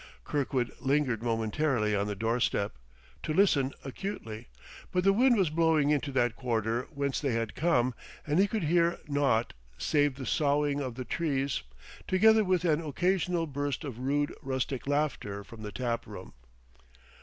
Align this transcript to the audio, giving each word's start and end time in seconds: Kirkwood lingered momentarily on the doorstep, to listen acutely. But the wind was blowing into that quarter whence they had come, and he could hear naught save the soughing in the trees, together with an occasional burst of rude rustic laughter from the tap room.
Kirkwood 0.23 0.71
lingered 0.79 1.21
momentarily 1.21 1.95
on 1.95 2.07
the 2.07 2.15
doorstep, 2.15 2.75
to 3.21 3.35
listen 3.35 3.71
acutely. 3.85 4.47
But 4.91 5.03
the 5.03 5.13
wind 5.13 5.37
was 5.37 5.51
blowing 5.51 5.91
into 5.91 6.11
that 6.13 6.35
quarter 6.35 6.87
whence 6.89 7.19
they 7.19 7.33
had 7.33 7.53
come, 7.53 7.93
and 8.25 8.39
he 8.39 8.47
could 8.47 8.63
hear 8.63 8.97
naught 9.07 9.53
save 9.77 10.15
the 10.15 10.25
soughing 10.25 10.79
in 10.79 10.93
the 10.95 11.05
trees, 11.05 11.61
together 12.07 12.43
with 12.43 12.65
an 12.65 12.81
occasional 12.81 13.45
burst 13.45 13.83
of 13.83 13.99
rude 13.99 14.33
rustic 14.41 14.87
laughter 14.87 15.43
from 15.43 15.61
the 15.61 15.71
tap 15.71 16.07
room. 16.07 16.33